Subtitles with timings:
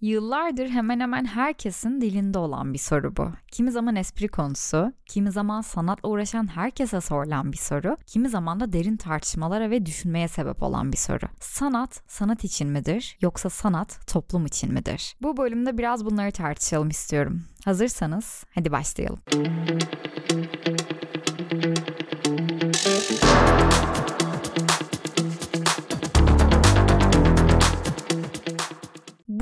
[0.00, 3.30] Yıllardır hemen hemen herkesin dilinde olan bir soru bu.
[3.52, 8.72] Kimi zaman espri konusu, kimi zaman sanatla uğraşan herkese sorulan bir soru, kimi zaman da
[8.72, 11.26] derin tartışmalara ve düşünmeye sebep olan bir soru.
[11.40, 15.16] Sanat, sanat için midir yoksa sanat toplum için midir?
[15.22, 17.44] Bu bölümde biraz bunları tartışalım istiyorum.
[17.64, 19.18] Hazırsanız hadi başlayalım.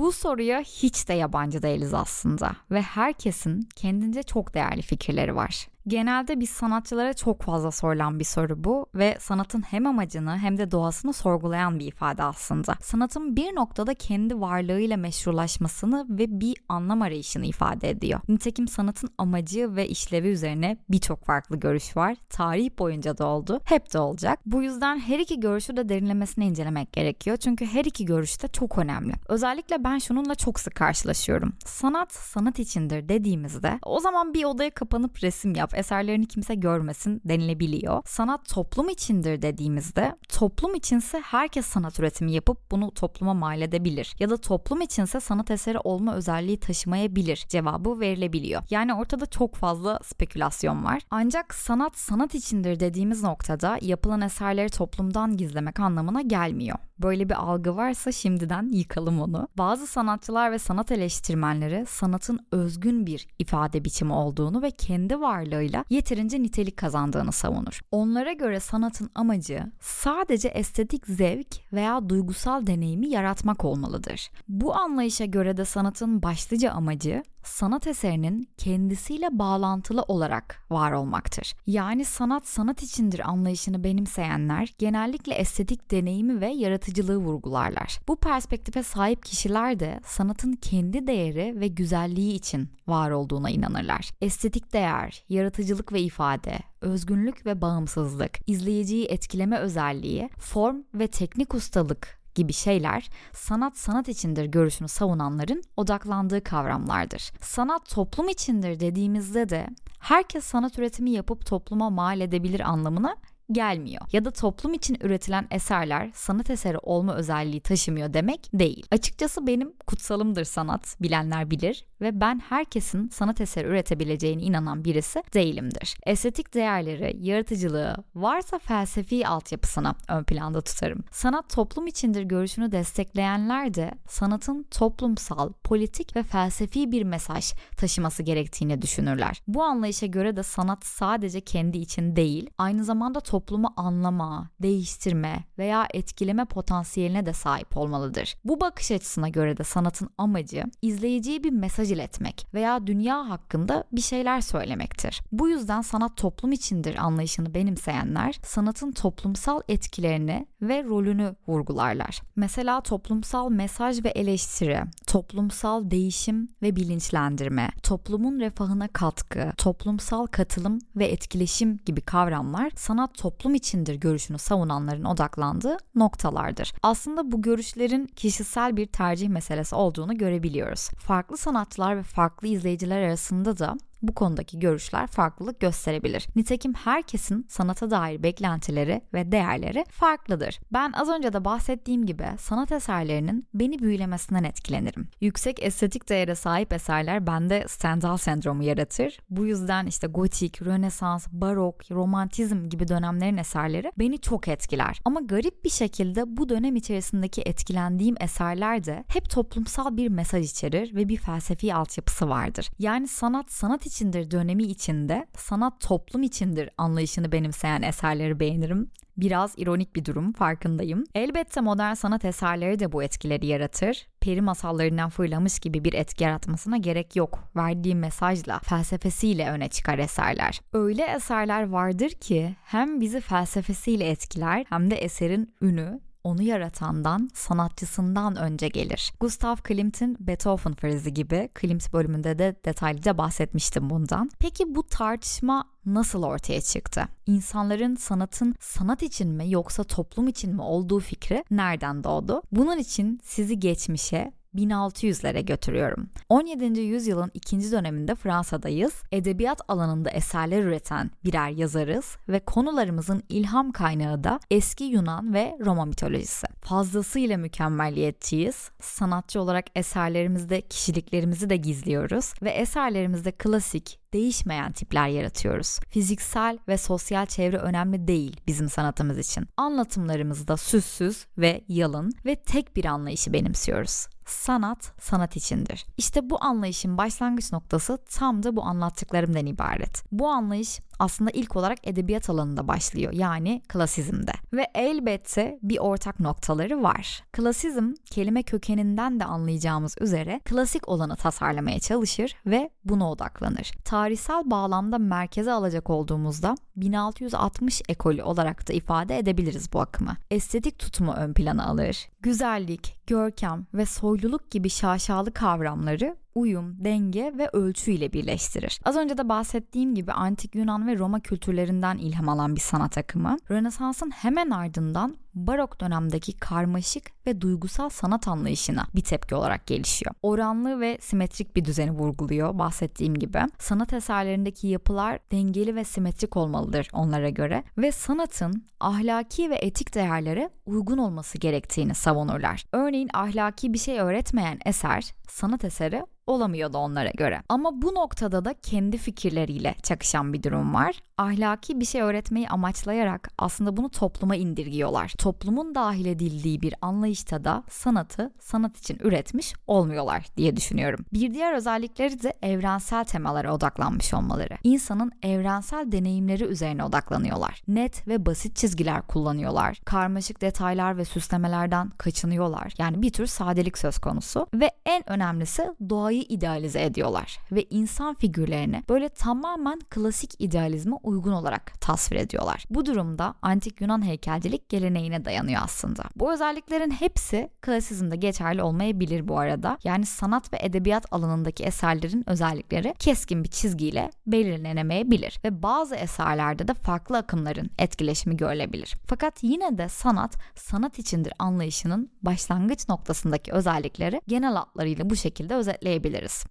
[0.06, 5.68] Bu soruya hiç de yabancı değiliz aslında ve herkesin kendince çok değerli fikirleri var.
[5.88, 10.70] Genelde biz sanatçılara çok fazla sorulan bir soru bu ve sanatın hem amacını hem de
[10.70, 12.74] doğasını sorgulayan bir ifade aslında.
[12.82, 18.20] Sanatın bir noktada kendi varlığıyla meşrulaşmasını ve bir anlam arayışını ifade ediyor.
[18.28, 22.16] Nitekim sanatın amacı ve işlevi üzerine birçok farklı görüş var.
[22.28, 24.38] Tarih boyunca da oldu, hep de olacak.
[24.46, 27.36] Bu yüzden her iki görüşü de derinlemesine incelemek gerekiyor.
[27.36, 29.12] Çünkü her iki görüş de çok önemli.
[29.28, 31.52] Özellikle ben şununla çok sık karşılaşıyorum.
[31.64, 38.02] Sanat sanat içindir dediğimizde o zaman bir odaya kapanıp resim yap eserlerini kimse görmesin denilebiliyor.
[38.06, 44.14] Sanat toplum içindir dediğimizde toplum içinse herkes sanat üretimi yapıp bunu topluma mal edebilir.
[44.18, 48.62] Ya da toplum içinse sanat eseri olma özelliği taşımayabilir cevabı verilebiliyor.
[48.70, 51.02] Yani ortada çok fazla spekülasyon var.
[51.10, 56.78] Ancak sanat sanat içindir dediğimiz noktada yapılan eserleri toplumdan gizlemek anlamına gelmiyor.
[56.98, 59.48] Böyle bir algı varsa şimdiden yıkalım onu.
[59.58, 65.20] Bazı sanatçılar ve sanat eleştirmenleri sanatın özgün bir ifade biçimi olduğunu ve kendi
[65.66, 67.80] varlığıyla yeterince nitelik kazandığını savunur.
[67.90, 74.30] Onlara göre sanatın amacı sadece estetik zevk veya duygusal deneyimi yaratmak olmalıdır.
[74.48, 81.54] Bu anlayışa göre de sanatın başlıca amacı sanat eserinin kendisiyle bağlantılı olarak var olmaktır.
[81.66, 87.98] Yani sanat sanat içindir anlayışını benimseyenler genellikle estetik deneyimi ve yaratıcılığı vurgularlar.
[88.08, 94.10] Bu perspektife sahip kişiler de sanatın kendi değeri ve güzelliği için var olduğuna inanırlar.
[94.20, 102.25] Estetik değer, yaratıcılık ve ifade, özgünlük ve bağımsızlık, izleyiciyi etkileme özelliği, form ve teknik ustalık
[102.36, 107.32] gibi şeyler sanat sanat içindir görüşünü savunanların odaklandığı kavramlardır.
[107.40, 109.66] Sanat toplum içindir dediğimizde de
[110.00, 113.16] herkes sanat üretimi yapıp topluma mal edebilir anlamına
[113.52, 114.02] gelmiyor.
[114.12, 118.86] Ya da toplum için üretilen eserler sanat eseri olma özelliği taşımıyor demek değil.
[118.90, 125.96] Açıkçası benim kutsalımdır sanat, bilenler bilir ve ben herkesin sanat eseri üretebileceğine inanan birisi değilimdir.
[126.06, 131.04] Estetik değerleri, yaratıcılığı, varsa felsefi altyapısına ön planda tutarım.
[131.10, 138.82] Sanat toplum içindir görüşünü destekleyenler de sanatın toplumsal, politik ve felsefi bir mesaj taşıması gerektiğini
[138.82, 139.42] düşünürler.
[139.48, 145.86] Bu anlayışa göre de sanat sadece kendi için değil, aynı zamanda toplumu anlama, değiştirme veya
[145.94, 148.34] etkileme potansiyeline de sahip olmalıdır.
[148.44, 154.00] Bu bakış açısına göre de sanatın amacı izleyiciye bir mesaj iletmek veya dünya hakkında bir
[154.00, 155.20] şeyler söylemektir.
[155.32, 162.20] Bu yüzden sanat toplum içindir anlayışını benimseyenler sanatın toplumsal etkilerini ve rolünü vurgularlar.
[162.36, 171.06] Mesela toplumsal mesaj ve eleştiri, toplumsal değişim ve bilinçlendirme, toplumun refahına katkı, toplumsal katılım ve
[171.06, 176.74] etkileşim gibi kavramlar sanat toplum içindir görüşünü savunanların odaklandığı noktalardır.
[176.82, 180.88] Aslında bu görüşlerin kişisel bir tercih meselesi olduğunu görebiliyoruz.
[180.88, 183.76] Farklı sanatçılar ve farklı izleyiciler arasında da
[184.08, 186.26] bu konudaki görüşler farklılık gösterebilir.
[186.36, 190.60] Nitekim herkesin sanata dair beklentileri ve değerleri farklıdır.
[190.72, 195.08] Ben az önce de bahsettiğim gibi sanat eserlerinin beni büyülemesinden etkilenirim.
[195.20, 199.18] Yüksek estetik değere sahip eserler bende Stendhal sendromu yaratır.
[199.30, 205.00] Bu yüzden işte gotik, rönesans, barok, romantizm gibi dönemlerin eserleri beni çok etkiler.
[205.04, 210.94] Ama garip bir şekilde bu dönem içerisindeki etkilendiğim eserler de hep toplumsal bir mesaj içerir
[210.94, 212.70] ve bir felsefi altyapısı vardır.
[212.78, 218.90] Yani sanat sanat içindir dönemi içinde, sanat toplum içindir anlayışını benimseyen eserleri beğenirim.
[219.16, 221.04] Biraz ironik bir durum farkındayım.
[221.14, 224.06] Elbette modern sanat eserleri de bu etkileri yaratır.
[224.20, 227.38] Peri masallarından fırlamış gibi bir etki yaratmasına gerek yok.
[227.56, 230.60] Verdiği mesajla, felsefesiyle öne çıkar eserler.
[230.72, 238.36] Öyle eserler vardır ki hem bizi felsefesiyle etkiler hem de eserin ünü, onu yaratandan, sanatçısından
[238.36, 239.12] önce gelir.
[239.20, 244.30] Gustav Klimt'in Beethoven frizi gibi Klimt bölümünde de detaylıca bahsetmiştim bundan.
[244.38, 247.08] Peki bu tartışma nasıl ortaya çıktı?
[247.26, 252.42] İnsanların sanatın sanat için mi yoksa toplum için mi olduğu fikri nereden doğdu?
[252.52, 256.08] Bunun için sizi geçmişe 1600'lere götürüyorum.
[256.28, 256.80] 17.
[256.80, 258.94] yüzyılın ikinci döneminde Fransa'dayız.
[259.12, 265.84] Edebiyat alanında eserler üreten birer yazarız ve konularımızın ilham kaynağı da eski Yunan ve Roma
[265.84, 266.46] mitolojisi.
[266.60, 268.70] Fazlasıyla mükemmeliyetçiyiz.
[268.80, 275.78] Sanatçı olarak eserlerimizde kişiliklerimizi de gizliyoruz ve eserlerimizde klasik, değişmeyen tipler yaratıyoruz.
[275.90, 279.48] Fiziksel ve sosyal çevre önemli değil bizim sanatımız için.
[279.56, 284.06] Anlatımlarımızda süssüz ve yalın ve tek bir anlayışı benimsiyoruz.
[284.26, 285.86] Sanat, sanat içindir.
[285.96, 290.04] İşte bu anlayışın başlangıç noktası tam da bu anlattıklarımdan ibaret.
[290.12, 294.32] Bu anlayış aslında ilk olarak edebiyat alanında başlıyor yani klasizmde.
[294.52, 297.24] Ve elbette bir ortak noktaları var.
[297.32, 303.72] Klasizm kelime kökeninden de anlayacağımız üzere klasik olanı tasarlamaya çalışır ve buna odaklanır.
[303.84, 310.16] Tarihsel bağlamda merkeze alacak olduğumuzda 1660 ekolü olarak da ifade edebiliriz bu akımı.
[310.30, 312.08] Estetik tutumu ön plana alır.
[312.20, 318.80] Güzellik, görkem ve soyluluk gibi şaşalı kavramları uyum, denge ve ölçü ile birleştirir.
[318.84, 323.36] Az önce de bahsettiğim gibi antik Yunan ve Roma kültürlerinden ilham alan bir sanat akımı,
[323.50, 330.14] Rönesans'ın hemen ardından barok dönemdeki karmaşık ve duygusal sanat anlayışına bir tepki olarak gelişiyor.
[330.22, 333.38] Oranlı ve simetrik bir düzeni vurguluyor bahsettiğim gibi.
[333.58, 340.50] Sanat eserlerindeki yapılar dengeli ve simetrik olmalıdır onlara göre ve sanatın ahlaki ve etik değerlere
[340.66, 342.64] uygun olması gerektiğini savunurlar.
[342.72, 347.42] Örneğin ahlaki bir şey öğretmeyen eser sanat eseri olamıyordu onlara göre.
[347.48, 350.94] Ama bu noktada da kendi fikirleriyle çakışan bir durum var.
[351.18, 355.12] Ahlaki bir şey öğretmeyi amaçlayarak aslında bunu topluma indirgiyorlar.
[355.18, 361.04] Toplumun dahil edildiği bir anlayışta da sanatı sanat için üretmiş olmuyorlar diye düşünüyorum.
[361.12, 364.54] Bir diğer özellikleri de evrensel temalara odaklanmış olmaları.
[364.64, 367.62] İnsanın evrensel deneyimleri üzerine odaklanıyorlar.
[367.68, 369.80] Net ve basit çizgiler kullanıyorlar.
[369.84, 372.72] Karmaşık detaylar ve süslemelerden kaçınıyorlar.
[372.78, 378.82] Yani bir tür sadelik söz konusu ve en önemlisi doğayı idealize ediyorlar ve insan figürlerini
[378.88, 382.64] böyle tamamen klasik idealizme uygun olarak tasvir ediyorlar.
[382.70, 386.04] Bu durumda antik Yunan heykelcilik geleneğine dayanıyor aslında.
[386.16, 389.78] Bu özelliklerin hepsi klasizmde geçerli olmayabilir bu arada.
[389.84, 396.74] Yani sanat ve edebiyat alanındaki eserlerin özellikleri keskin bir çizgiyle belirlenemeyebilir ve bazı eserlerde de
[396.74, 398.94] farklı akımların etkileşimi görülebilir.
[399.06, 406.05] Fakat yine de sanat sanat içindir anlayışının başlangıç noktasındaki özellikleri genel hatlarıyla bu şekilde özetleyebiliriz.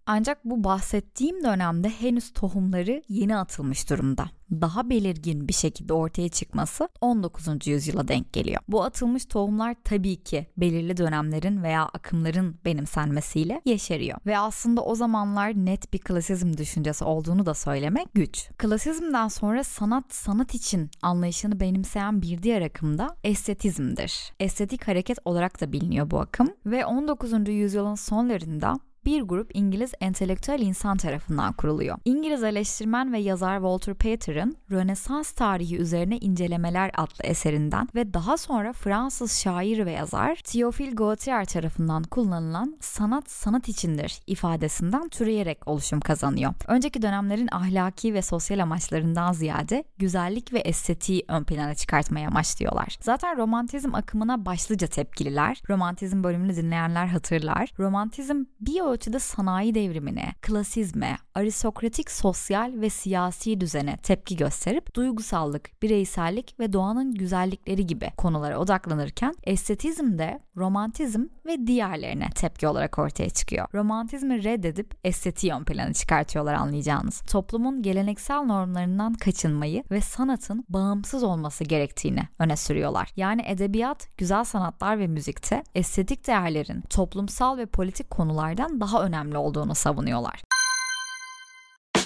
[0.06, 6.90] Ancak bu bahsettiğim dönemde henüz tohumları yeni atılmış durumda daha belirgin bir şekilde ortaya çıkması
[7.02, 7.68] 19.
[7.68, 8.62] yüzyıla denk geliyor.
[8.68, 14.18] Bu atılmış tohumlar tabii ki belirli dönemlerin veya akımların benimsenmesiyle yeşeriyor.
[14.26, 18.50] Ve aslında o zamanlar net bir klasizm düşüncesi olduğunu da söylemek güç.
[18.58, 24.34] Klasizmden sonra sanat sanat için anlayışını benimseyen bir diğer akım da estetizmdir.
[24.40, 27.50] Estetik hareket olarak da biliniyor bu akım ve 19.
[27.50, 31.98] yüzyılın sonlarında bir grup İngiliz entelektüel insan tarafından kuruluyor.
[32.06, 38.74] İngiliz eleştirmen ve yazar Walter Pater'ın Rönesans tarihi üzerine incelemeler adlı eserinden ve daha sonra
[38.74, 46.54] Fransız şair ve yazar Théophile Gautier tarafından kullanılan sanat sanat içindir ifadesinden türeyerek oluşum kazanıyor.
[46.68, 52.98] Önceki dönemlerin ahlaki ve sosyal amaçlarından ziyade güzellik ve estetiği ön plana çıkartmaya amaçlıyorlar.
[53.02, 55.62] Zaten romantizm akımına başlıca tepkililer.
[55.70, 57.70] Romantizm bölümünü dinleyenler hatırlar.
[57.80, 66.60] Romantizm bir ölçüde sanayi devrimine, klasizme, aristokratik sosyal ve siyasi düzene tepki gösterip duygusallık, bireysellik
[66.60, 73.68] ve doğanın güzellikleri gibi konulara odaklanırken estetizm de romantizm ve diğerlerine tepki olarak ortaya çıkıyor.
[73.74, 77.22] Romantizmi reddedip estetiği ön plana çıkartıyorlar anlayacağınız.
[77.22, 83.10] Toplumun geleneksel normlarından kaçınmayı ve sanatın bağımsız olması gerektiğini öne sürüyorlar.
[83.16, 89.76] Yani edebiyat, güzel sanatlar ve müzikte estetik değerlerin toplumsal ve politik konulardan daha önemli olduğunu
[89.76, 90.55] savunuyorlar.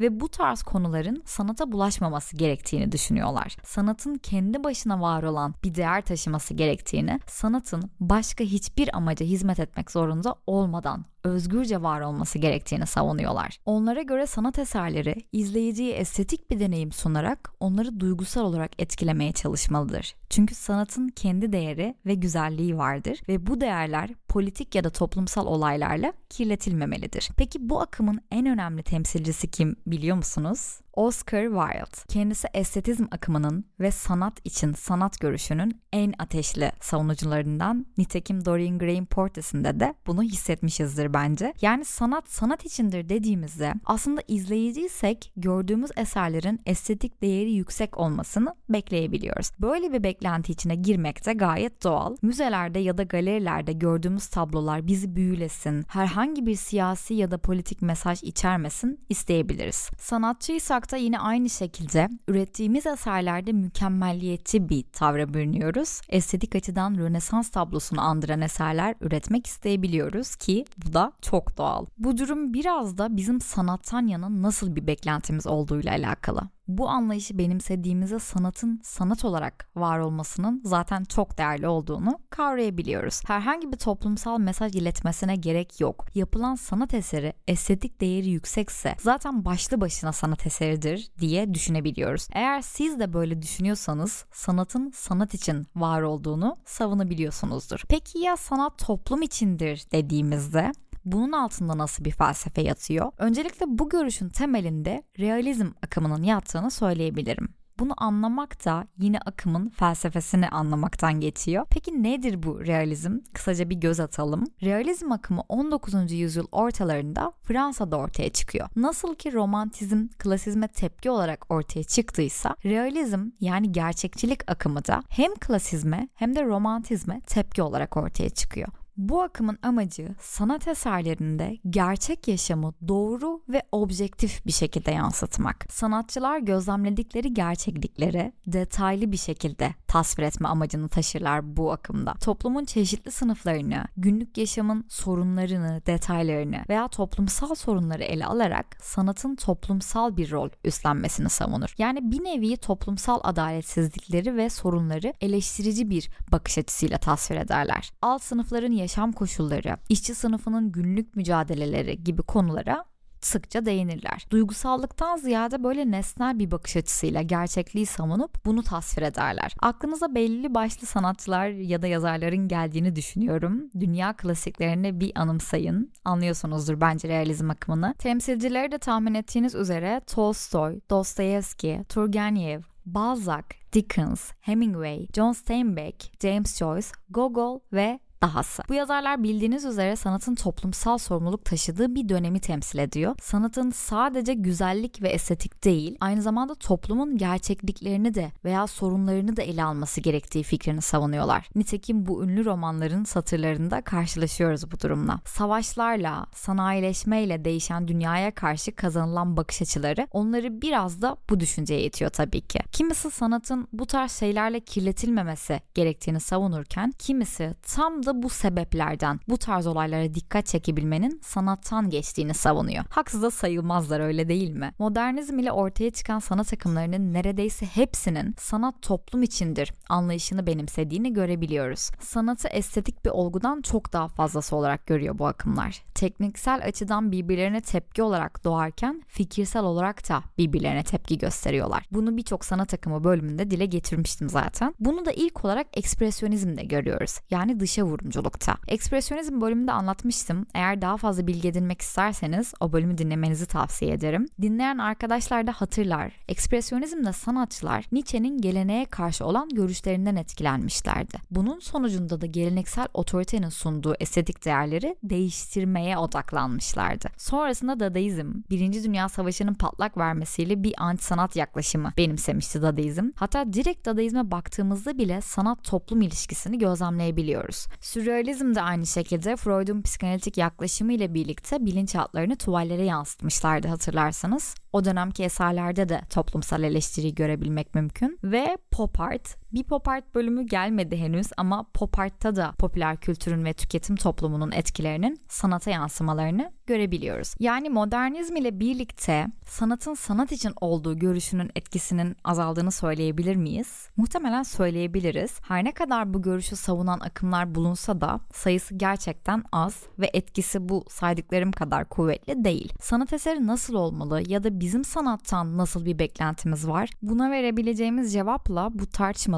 [0.00, 3.56] ve bu tarz konuların sanata bulaşmaması gerektiğini düşünüyorlar.
[3.64, 9.90] Sanatın kendi başına var olan bir değer taşıması gerektiğini, sanatın başka hiçbir amaca hizmet etmek
[9.90, 13.58] zorunda olmadan özgürce var olması gerektiğini savunuyorlar.
[13.66, 20.14] Onlara göre sanat eserleri izleyiciye estetik bir deneyim sunarak onları duygusal olarak etkilemeye çalışmalıdır.
[20.30, 26.12] Çünkü sanatın kendi değeri ve güzelliği vardır ve bu değerler politik ya da toplumsal olaylarla
[26.28, 27.28] kirletilmemelidir.
[27.36, 30.80] Peki bu akımın en önemli temsilcisi kim biliyor musunuz?
[30.94, 32.04] Oscar Wilde.
[32.08, 37.86] Kendisi estetizm akımının ve sanat için sanat görüşünün en ateşli savunucularından.
[37.98, 41.54] Nitekim Dorian Gray'in portresinde de bunu hissetmişizdir bence.
[41.62, 49.50] Yani sanat sanat içindir dediğimizde aslında izleyiciysek gördüğümüz eserlerin estetik değeri yüksek olmasını bekleyebiliyoruz.
[49.60, 52.16] Böyle bir beklenti içine girmek de gayet doğal.
[52.22, 58.22] Müzelerde ya da galerilerde gördüğümüz tablolar bizi büyülesin, herhangi bir siyasi ya da politik mesaj
[58.22, 59.90] içermesin isteyebiliriz.
[59.98, 66.00] Sanatçıysak da yine aynı şekilde ürettiğimiz eserlerde mükemmelliyetçi bir tavra bürünüyoruz.
[66.08, 71.86] Estetik açıdan Rönesans tablosunu andıran eserler üretmek isteyebiliyoruz ki bu da çok doğal.
[71.98, 76.40] Bu durum biraz da bizim sanattan yana nasıl bir beklentimiz olduğuyla alakalı
[76.78, 83.22] bu anlayışı benimsediğimizde sanatın sanat olarak var olmasının zaten çok değerli olduğunu kavrayabiliyoruz.
[83.26, 86.06] Herhangi bir toplumsal mesaj iletmesine gerek yok.
[86.14, 92.28] Yapılan sanat eseri estetik değeri yüksekse zaten başlı başına sanat eseridir diye düşünebiliyoruz.
[92.32, 97.82] Eğer siz de böyle düşünüyorsanız sanatın sanat için var olduğunu savunabiliyorsunuzdur.
[97.88, 100.72] Peki ya sanat toplum içindir dediğimizde
[101.04, 103.12] bunun altında nasıl bir felsefe yatıyor?
[103.18, 107.48] Öncelikle bu görüşün temelinde realizm akımının yattığını söyleyebilirim.
[107.80, 111.66] Bunu anlamak da yine akımın felsefesini anlamaktan geçiyor.
[111.70, 113.18] Peki nedir bu realizm?
[113.32, 114.44] Kısaca bir göz atalım.
[114.62, 116.12] Realizm akımı 19.
[116.12, 118.68] yüzyıl ortalarında Fransa'da ortaya çıkıyor.
[118.76, 126.08] Nasıl ki romantizm klasizme tepki olarak ortaya çıktıysa, realizm yani gerçekçilik akımı da hem klasizme
[126.14, 128.68] hem de romantizme tepki olarak ortaya çıkıyor.
[129.00, 135.66] Bu akımın amacı sanat eserlerinde gerçek yaşamı doğru ve objektif bir şekilde yansıtmak.
[135.70, 142.14] Sanatçılar gözlemledikleri gerçeklikleri detaylı bir şekilde tasvir etme amacını taşırlar bu akımda.
[142.14, 150.30] Toplumun çeşitli sınıflarını, günlük yaşamın sorunlarını, detaylarını veya toplumsal sorunları ele alarak sanatın toplumsal bir
[150.30, 151.74] rol üstlenmesini savunur.
[151.78, 157.92] Yani bir nevi toplumsal adaletsizlikleri ve sorunları eleştirici bir bakış açısıyla tasvir ederler.
[158.02, 162.84] Alt sınıfların yaşam koşulları, işçi sınıfının günlük mücadeleleri gibi konulara
[163.20, 164.26] sıkça değinirler.
[164.30, 169.54] Duygusallıktan ziyade böyle nesnel bir bakış açısıyla gerçekliği savunup bunu tasvir ederler.
[169.60, 173.70] Aklınıza belli başlı sanatçılar ya da yazarların geldiğini düşünüyorum.
[173.80, 175.92] Dünya klasiklerini bir anımsayın.
[176.04, 177.94] Anlıyorsunuzdur bence realizm akımını.
[177.98, 186.88] Temsilcileri de tahmin ettiğiniz üzere Tolstoy, Dostoyevski, Turgenev, Balzac, Dickens, Hemingway, John Steinbeck, James Joyce,
[187.10, 188.62] Gogol ve dahası.
[188.68, 193.14] Bu yazarlar bildiğiniz üzere sanatın toplumsal sorumluluk taşıdığı bir dönemi temsil ediyor.
[193.22, 199.64] Sanatın sadece güzellik ve estetik değil, aynı zamanda toplumun gerçekliklerini de veya sorunlarını da ele
[199.64, 201.48] alması gerektiği fikrini savunuyorlar.
[201.54, 205.20] Nitekim bu ünlü romanların satırlarında karşılaşıyoruz bu durumla.
[205.24, 212.40] Savaşlarla, sanayileşmeyle değişen dünyaya karşı kazanılan bakış açıları onları biraz da bu düşünceye itiyor tabii
[212.40, 212.60] ki.
[212.72, 219.38] Kimisi sanatın bu tarz şeylerle kirletilmemesi gerektiğini savunurken kimisi tam da da bu sebeplerden bu
[219.38, 222.84] tarz olaylara dikkat çekebilmenin sanattan geçtiğini savunuyor.
[222.90, 224.72] Haksız da sayılmazlar öyle değil mi?
[224.78, 231.90] Modernizm ile ortaya çıkan sanat akımlarının neredeyse hepsinin sanat toplum içindir anlayışını benimsediğini görebiliyoruz.
[232.00, 235.82] Sanatı estetik bir olgudan çok daha fazlası olarak görüyor bu akımlar.
[235.94, 241.84] Tekniksel açıdan birbirlerine tepki olarak doğarken fikirsel olarak da birbirlerine tepki gösteriyorlar.
[241.90, 244.74] Bunu birçok sanat akımı bölümünde dile getirmiştim zaten.
[244.80, 247.18] Bunu da ilk olarak ekspresyonizmde görüyoruz.
[247.30, 248.56] Yani dışa vur yorumculukta.
[248.68, 250.46] Ekspresyonizm bölümünde anlatmıştım.
[250.54, 254.28] Eğer daha fazla bilgi edinmek isterseniz o bölümü dinlemenizi tavsiye ederim.
[254.42, 256.12] Dinleyen arkadaşlar da hatırlar.
[256.28, 261.18] Ekspresyonizmde sanatçılar Nietzsche'nin geleneğe karşı olan görüşlerinden etkilenmişlerdi.
[261.30, 267.08] Bunun sonucunda da geleneksel otoritenin sunduğu estetik değerleri değiştirmeye odaklanmışlardı.
[267.16, 273.10] Sonrasında Dadaizm, Birinci Dünya Savaşı'nın patlak vermesiyle bir anti sanat yaklaşımı benimsemişti Dadaizm.
[273.16, 277.66] Hatta direkt Dadaizm'e baktığımızda bile sanat toplum ilişkisini gözlemleyebiliyoruz.
[277.90, 284.54] Sürrealizm de aynı şekilde Freud'un psikanalitik yaklaşımı ile birlikte bilinçaltlarını tuvallere yansıtmışlardı hatırlarsanız.
[284.72, 288.18] O dönemki eserlerde de toplumsal eleştiriyi görebilmek mümkün.
[288.24, 289.39] Ve pop art.
[289.52, 294.52] Bir pop art bölümü gelmedi henüz ama pop art'ta da popüler kültürün ve tüketim toplumunun
[294.52, 297.34] etkilerinin sanata yansımalarını görebiliyoruz.
[297.38, 303.88] Yani modernizm ile birlikte sanatın sanat için olduğu görüşünün etkisinin azaldığını söyleyebilir miyiz?
[303.96, 305.40] Muhtemelen söyleyebiliriz.
[305.48, 310.84] Her ne kadar bu görüşü savunan akımlar bulunsa da sayısı gerçekten az ve etkisi bu
[310.88, 312.72] saydıklarım kadar kuvvetli değil.
[312.80, 316.90] Sanat eseri nasıl olmalı ya da bizim sanattan nasıl bir beklentimiz var?
[317.02, 318.86] Buna verebileceğimiz cevapla bu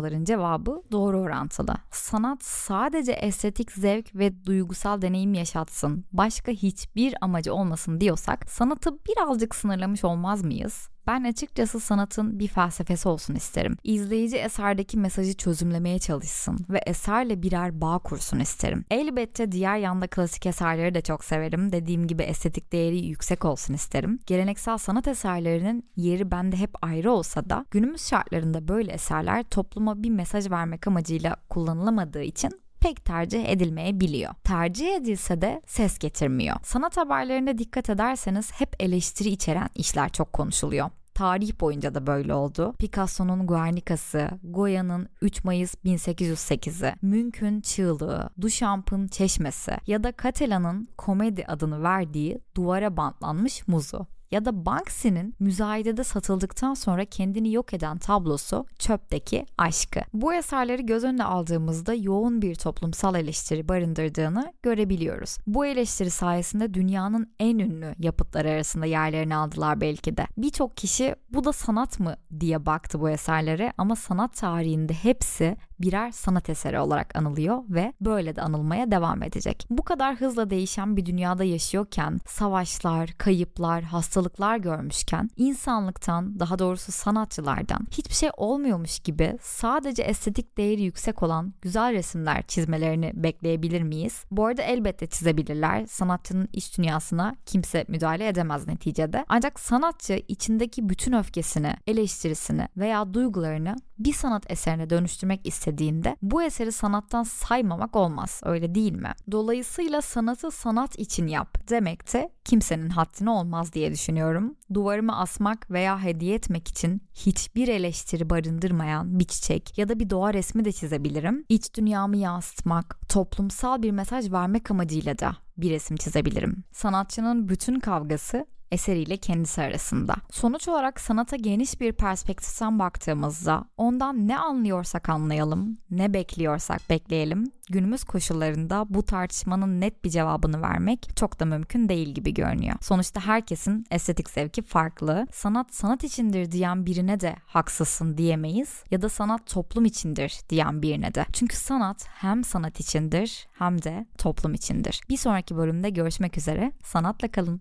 [0.02, 1.74] tartışmaların cevabı doğru orantılı.
[1.90, 9.54] Sanat sadece estetik zevk ve duygusal deneyim yaşatsın, başka hiçbir amacı olmasın diyorsak sanatı birazcık
[9.54, 10.91] sınırlamış olmaz mıyız?
[11.06, 13.76] Ben açıkçası sanatın bir felsefesi olsun isterim.
[13.84, 18.84] İzleyici eserdeki mesajı çözümlemeye çalışsın ve eserle birer bağ kursun isterim.
[18.90, 21.72] Elbette diğer yanda klasik eserleri de çok severim.
[21.72, 24.18] Dediğim gibi estetik değeri yüksek olsun isterim.
[24.26, 30.10] Geleneksel sanat eserlerinin yeri bende hep ayrı olsa da günümüz şartlarında böyle eserler topluma bir
[30.10, 34.34] mesaj vermek amacıyla kullanılamadığı için pek tercih edilmeyebiliyor.
[34.44, 36.56] Tercih edilse de ses getirmiyor.
[36.62, 40.90] Sanat haberlerinde dikkat ederseniz hep eleştiri içeren işler çok konuşuluyor.
[41.14, 42.74] Tarih boyunca da böyle oldu.
[42.78, 51.82] Picasso'nun Guernica'sı, Goya'nın 3 Mayıs 1808'i, Münch'ün Çığlığı, Duchamp'ın Çeşmesi ya da Catalan'ın Komedi adını
[51.82, 59.46] verdiği duvara bantlanmış muzu ya da Banksy'nin müzayedede satıldıktan sonra kendini yok eden tablosu Çöpteki
[59.58, 60.00] Aşkı.
[60.14, 65.38] Bu eserleri göz önüne aldığımızda yoğun bir toplumsal eleştiri barındırdığını görebiliyoruz.
[65.46, 70.26] Bu eleştiri sayesinde dünyanın en ünlü yapıtları arasında yerlerini aldılar belki de.
[70.36, 76.10] Birçok kişi bu da sanat mı diye baktı bu eserlere ama sanat tarihinde hepsi birer
[76.10, 79.66] sanat eseri olarak anılıyor ve böyle de anılmaya devam edecek.
[79.70, 87.86] Bu kadar hızla değişen bir dünyada yaşıyorken, savaşlar, kayıplar, hastalıklar görmüşken, insanlıktan, daha doğrusu sanatçılardan
[87.90, 94.24] hiçbir şey olmuyormuş gibi sadece estetik değeri yüksek olan güzel resimler çizmelerini bekleyebilir miyiz?
[94.30, 95.86] Bu arada elbette çizebilirler.
[95.86, 99.24] Sanatçının iç dünyasına kimse müdahale edemez neticede.
[99.28, 105.40] Ancak sanatçı içindeki bütün öfkesini, eleştirisini veya duygularını bir sanat eserine dönüştürmek
[105.72, 109.12] istediğinde bu eseri sanattan saymamak olmaz öyle değil mi?
[109.30, 114.56] Dolayısıyla sanatı sanat için yap demek de kimsenin haddine olmaz diye düşünüyorum.
[114.74, 120.34] Duvarıma asmak veya hediye etmek için hiçbir eleştiri barındırmayan bir çiçek ya da bir doğa
[120.34, 121.44] resmi de çizebilirim.
[121.48, 126.64] İç dünyamı yansıtmak, toplumsal bir mesaj vermek amacıyla da bir resim çizebilirim.
[126.72, 130.14] Sanatçının bütün kavgası eseriyle kendisi arasında.
[130.30, 138.04] Sonuç olarak sanata geniş bir perspektiften baktığımızda ondan ne anlıyorsak anlayalım, ne bekliyorsak bekleyelim, günümüz
[138.04, 142.76] koşullarında bu tartışmanın net bir cevabını vermek çok da mümkün değil gibi görünüyor.
[142.80, 145.26] Sonuçta herkesin estetik zevki farklı.
[145.32, 151.14] Sanat sanat içindir diyen birine de haksızsın diyemeyiz ya da sanat toplum içindir diyen birine
[151.14, 151.26] de.
[151.32, 155.00] Çünkü sanat hem sanat içindir hem de toplum içindir.
[155.08, 156.72] Bir sonraki bölümde görüşmek üzere.
[156.84, 157.60] Sanatla kalın.